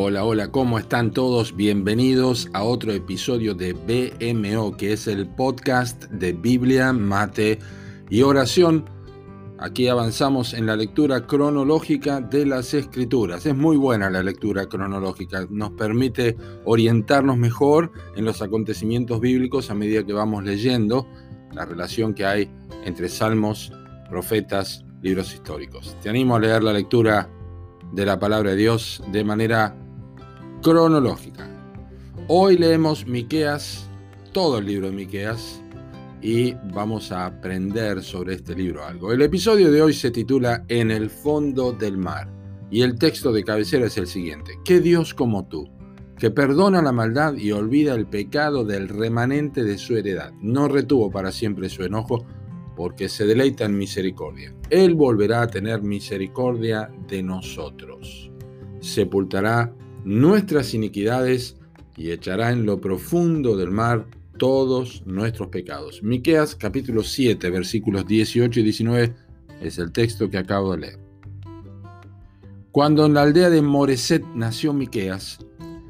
[0.00, 1.56] Hola, hola, ¿cómo están todos?
[1.56, 7.58] Bienvenidos a otro episodio de BMO, que es el podcast de Biblia, Mate
[8.08, 8.88] y Oración.
[9.58, 13.44] Aquí avanzamos en la lectura cronológica de las escrituras.
[13.44, 19.74] Es muy buena la lectura cronológica, nos permite orientarnos mejor en los acontecimientos bíblicos a
[19.74, 21.08] medida que vamos leyendo
[21.52, 22.48] la relación que hay
[22.84, 23.72] entre salmos,
[24.08, 25.96] profetas, libros históricos.
[26.00, 27.28] Te animo a leer la lectura
[27.92, 29.74] de la palabra de Dios de manera
[30.62, 31.48] cronológica.
[32.26, 33.88] Hoy leemos Miqueas,
[34.32, 35.62] todo el libro de Miqueas,
[36.20, 39.12] y vamos a aprender sobre este libro algo.
[39.12, 42.28] El episodio de hoy se titula En el fondo del mar,
[42.70, 45.70] y el texto de cabecera es el siguiente: ¿Qué Dios como tú?
[46.18, 50.32] que perdona la maldad y olvida el pecado del remanente de su heredad.
[50.40, 52.26] No retuvo para siempre su enojo,
[52.76, 54.52] porque se deleita en misericordia.
[54.68, 58.32] Él volverá a tener misericordia de nosotros.
[58.80, 59.72] Sepultará
[60.08, 61.56] nuestras iniquidades
[61.94, 64.06] y echará en lo profundo del mar
[64.38, 66.02] todos nuestros pecados.
[66.02, 69.14] Miqueas capítulo 7, versículos 18 y 19
[69.60, 70.98] es el texto que acabo de leer.
[72.72, 75.40] Cuando en la aldea de Moreset nació Miqueas,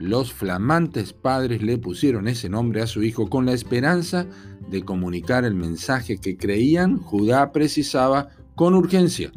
[0.00, 4.26] los flamantes padres le pusieron ese nombre a su hijo con la esperanza
[4.68, 9.30] de comunicar el mensaje que creían Judá precisaba con urgencia.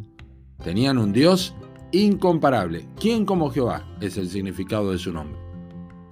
[0.64, 1.54] Tenían un Dios
[1.92, 2.86] incomparable.
[2.98, 3.86] ¿Quién como Jehová?
[4.00, 5.38] Es el significado de su nombre.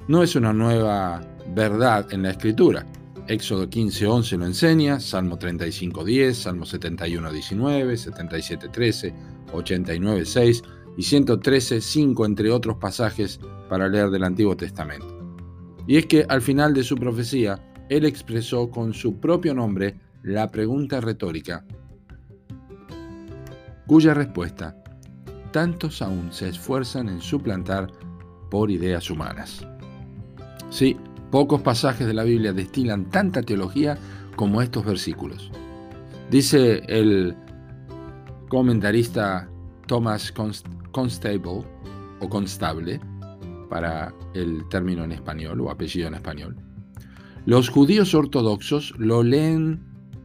[0.09, 1.20] No es una nueva
[1.55, 2.86] verdad en la escritura.
[3.27, 9.14] Éxodo 15:11 lo enseña, Salmo 35:10, Salmo 71:19, 77:13,
[9.53, 10.62] 89:6
[10.97, 15.06] y 113:5 entre otros pasajes para leer del Antiguo Testamento.
[15.86, 17.58] Y es que al final de su profecía,
[17.89, 21.64] él expresó con su propio nombre la pregunta retórica,
[23.86, 24.77] cuya respuesta
[25.52, 27.90] tantos aún se esfuerzan en suplantar
[28.50, 29.66] por ideas humanas.
[30.70, 30.96] Sí,
[31.30, 33.98] pocos pasajes de la Biblia destilan tanta teología
[34.36, 35.50] como estos versículos.
[36.30, 37.36] Dice el
[38.48, 39.48] comentarista
[39.86, 40.33] Thomas
[40.92, 41.64] Constable,
[42.20, 43.00] o Constable,
[43.68, 46.56] para el término en español o apellido en español.
[47.46, 49.83] Los judíos ortodoxos lo leen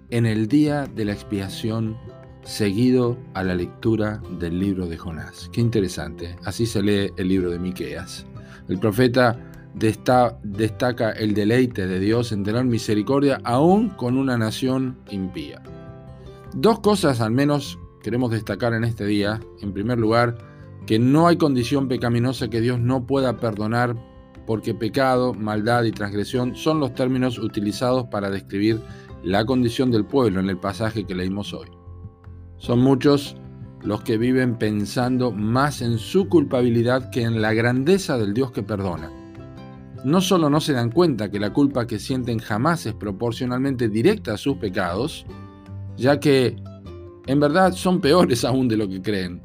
[0.09, 1.97] en el día de la expiación
[2.45, 5.49] seguido a la lectura del libro de Jonás.
[5.51, 6.35] Qué interesante.
[6.45, 8.25] Así se lee el libro de Miqueas.
[8.69, 9.37] El profeta
[9.73, 15.61] destaca el deleite de Dios en tener misericordia aún con una nación impía.
[16.53, 19.41] Dos cosas al menos queremos destacar en este día.
[19.61, 20.37] En primer lugar,
[20.85, 23.95] que no hay condición pecaminosa que Dios no pueda perdonar
[24.45, 28.79] porque pecado, maldad y transgresión son los términos utilizados para describir
[29.23, 31.67] la condición del pueblo en el pasaje que leímos hoy.
[32.57, 33.35] Son muchos
[33.83, 38.63] los que viven pensando más en su culpabilidad que en la grandeza del Dios que
[38.63, 39.11] perdona.
[40.03, 44.33] No solo no se dan cuenta que la culpa que sienten jamás es proporcionalmente directa
[44.33, 45.25] a sus pecados,
[45.97, 46.55] ya que
[47.27, 49.41] en verdad son peores aún de lo que creen,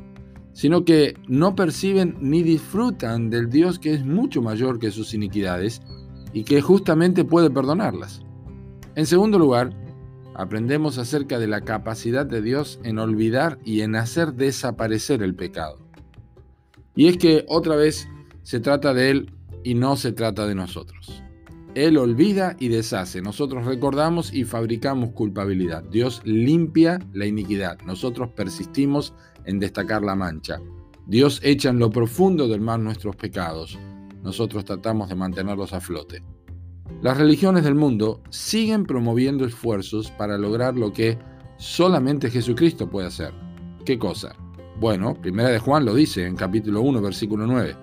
[0.52, 5.80] sino que no perciben ni disfrutan del Dios que es mucho mayor que sus iniquidades
[6.32, 8.22] y que justamente puede perdonarlas.
[8.96, 9.70] En segundo lugar,
[10.34, 15.78] aprendemos acerca de la capacidad de Dios en olvidar y en hacer desaparecer el pecado.
[16.94, 18.08] Y es que otra vez
[18.42, 19.32] se trata de Él
[19.64, 21.22] y no se trata de nosotros.
[21.74, 23.22] Él olvida y deshace.
[23.22, 25.84] Nosotros recordamos y fabricamos culpabilidad.
[25.84, 27.78] Dios limpia la iniquidad.
[27.86, 29.14] Nosotros persistimos
[29.44, 30.60] en destacar la mancha.
[31.06, 33.78] Dios echa en lo profundo del mar nuestros pecados.
[34.22, 36.22] Nosotros tratamos de mantenerlos a flote.
[37.02, 41.18] Las religiones del mundo siguen promoviendo esfuerzos para lograr lo que
[41.56, 43.32] solamente Jesucristo puede hacer.
[43.84, 44.34] ¿Qué cosa?
[44.78, 47.76] Bueno, Primera de Juan lo dice en capítulo 1, versículo 9.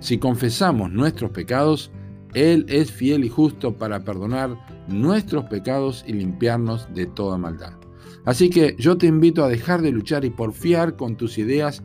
[0.00, 1.90] Si confesamos nuestros pecados,
[2.34, 4.56] él es fiel y justo para perdonar
[4.88, 7.74] nuestros pecados y limpiarnos de toda maldad.
[8.24, 11.82] Así que yo te invito a dejar de luchar y porfiar con tus ideas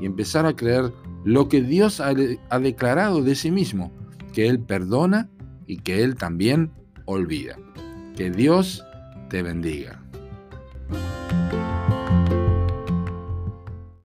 [0.00, 0.92] y empezar a creer
[1.24, 3.92] lo que Dios ha, declarado de sí mismo,
[4.32, 5.28] que Él perdona
[5.70, 6.72] y que Él también
[7.04, 7.56] olvida.
[8.16, 8.84] Que Dios
[9.28, 10.02] te bendiga.